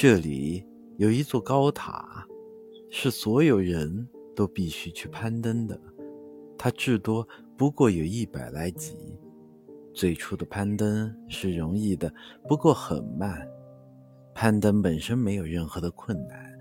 [0.00, 0.64] 这里
[0.96, 2.24] 有一座高塔，
[2.88, 5.76] 是所有人都必须去攀登的。
[6.56, 8.96] 它至多不过有一百来级。
[9.92, 12.14] 最初的攀登是容易的，
[12.46, 13.44] 不过很慢。
[14.36, 16.58] 攀登本身没有任何的困难，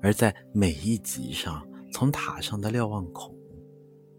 [0.00, 3.36] 而在每一级上，从塔上的瞭望孔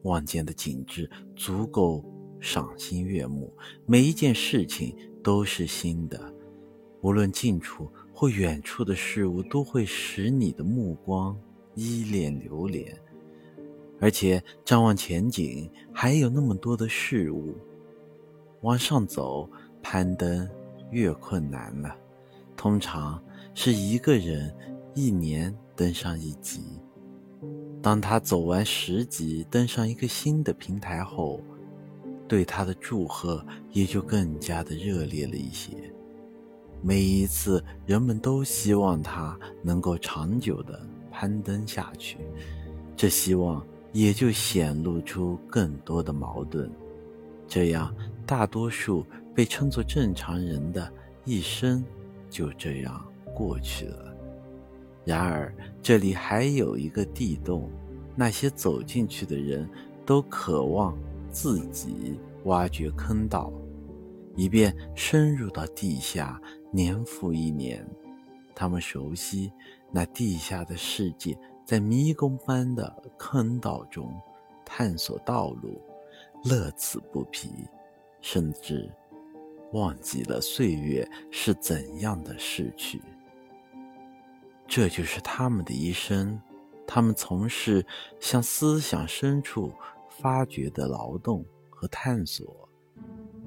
[0.01, 2.03] 望见的景致足够
[2.41, 3.55] 赏心悦目。
[3.85, 4.93] 每一件事情
[5.23, 6.32] 都是新的，
[7.03, 11.37] 无论近处或远处的事物都会使你的目光
[11.75, 12.97] 依恋流连。
[13.99, 17.53] 而且张望前景，还有那么多的事物。
[18.61, 19.49] 往上走，
[19.81, 20.49] 攀登
[20.91, 21.93] 越困难了。
[22.55, 23.21] 通常
[23.53, 24.55] 是一个人
[24.95, 26.61] 一年登上一级。
[27.81, 31.41] 当他走完十级，登上一个新的平台后，
[32.29, 35.92] 对他的祝贺也就更加的热烈了一些。
[36.85, 40.77] 每一次，人们都希望他能够长久的
[41.09, 42.17] 攀登下去，
[42.93, 46.69] 这希望也就显露出更多的矛盾。
[47.47, 47.95] 这样，
[48.25, 50.91] 大多数被称作正常人的
[51.23, 51.81] 一生
[52.29, 53.01] 就这样
[53.33, 54.13] 过去了。
[55.05, 57.71] 然而，这里还有一个地洞，
[58.13, 59.69] 那些走进去的人
[60.05, 60.97] 都渴望
[61.31, 63.53] 自己挖掘坑道，
[64.35, 66.41] 以便深入到地下，
[66.73, 67.87] 年复一年。
[68.53, 69.51] 他们熟悉
[69.91, 74.13] 那地下的世界，在迷宫般的坑道中
[74.65, 75.81] 探索道路。
[76.43, 77.49] 乐此不疲，
[78.19, 78.91] 甚至
[79.71, 83.01] 忘记了岁月是怎样的逝去。
[84.67, 86.37] 这就是他们的一生，
[86.85, 87.85] 他们从事
[88.19, 89.71] 向思想深处
[90.09, 92.67] 发掘的劳动和探索，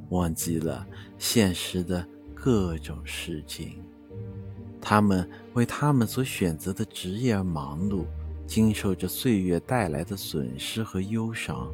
[0.08, 0.86] 忘记了
[1.18, 3.82] 现实的各种事情。
[4.80, 8.04] 他们为他们所选择的职业而忙碌，
[8.46, 11.68] 经受着岁月带来的损失和忧伤。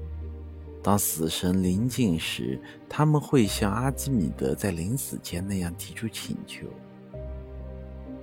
[0.83, 2.59] 当死神临近时，
[2.89, 6.67] 他们会像阿基米德在临死前那样提出请求：“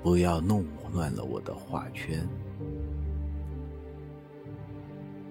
[0.02, 2.28] 不要弄乱了我的画圈。”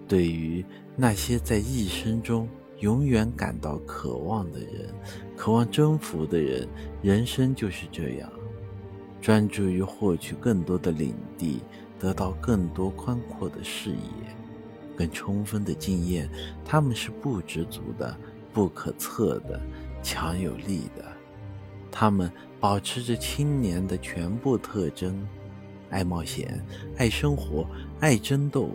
[0.07, 0.65] 对于
[0.97, 2.49] 那些在一生中
[2.81, 4.95] 永远感到渴望的人，
[5.37, 6.69] 渴望征服的人，
[7.03, 8.31] 人生就是这样，
[9.21, 11.61] 专注于获取更多的领地，
[11.99, 13.97] 得到更多宽阔的视野。
[14.97, 16.29] 更充分的经验，
[16.65, 18.17] 他们是不知足的、
[18.53, 19.61] 不可测的、
[20.03, 21.05] 强有力的。
[21.91, 25.25] 他们保持着青年的全部特征：
[25.91, 26.61] 爱冒险、
[26.97, 27.65] 爱生活、
[28.01, 28.71] 爱争斗，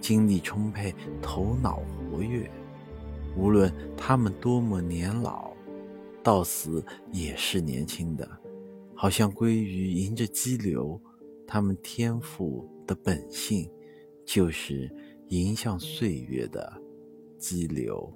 [0.00, 2.50] 精力充沛，头脑活跃。
[3.36, 5.52] 无论他们多么年老，
[6.22, 8.28] 到死也是年轻的，
[8.94, 11.00] 好像鲑鱼迎着激流。
[11.46, 13.70] 他们天赋的本性，
[14.24, 14.90] 就是。
[15.28, 16.70] 迎向岁月的
[17.38, 18.12] 激流。